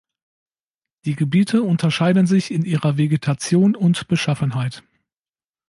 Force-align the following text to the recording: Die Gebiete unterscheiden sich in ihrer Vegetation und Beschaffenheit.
Die 1.05 1.13
Gebiete 1.15 1.61
unterscheiden 1.61 2.25
sich 2.25 2.49
in 2.49 2.65
ihrer 2.65 2.97
Vegetation 2.97 3.75
und 3.75 4.07
Beschaffenheit. 4.07 4.81